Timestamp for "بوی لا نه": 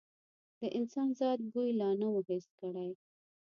1.51-2.07